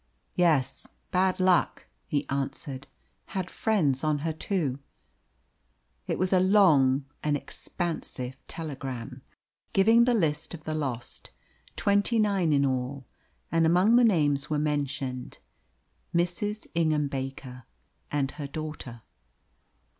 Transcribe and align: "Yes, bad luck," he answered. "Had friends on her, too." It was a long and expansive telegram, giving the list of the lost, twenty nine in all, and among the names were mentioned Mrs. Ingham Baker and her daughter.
"Yes, 0.33 0.95
bad 1.11 1.39
luck," 1.39 1.85
he 2.07 2.27
answered. 2.27 2.87
"Had 3.37 3.51
friends 3.51 4.03
on 4.03 4.17
her, 4.25 4.33
too." 4.33 4.79
It 6.07 6.17
was 6.17 6.33
a 6.33 6.39
long 6.39 7.05
and 7.21 7.37
expansive 7.37 8.35
telegram, 8.47 9.21
giving 9.73 10.05
the 10.05 10.15
list 10.15 10.55
of 10.55 10.63
the 10.63 10.73
lost, 10.73 11.29
twenty 11.75 12.17
nine 12.17 12.51
in 12.51 12.65
all, 12.65 13.05
and 13.51 13.63
among 13.63 13.95
the 13.95 14.03
names 14.03 14.49
were 14.49 14.57
mentioned 14.57 15.37
Mrs. 16.15 16.65
Ingham 16.73 17.07
Baker 17.07 17.65
and 18.11 18.31
her 18.31 18.47
daughter. 18.47 19.03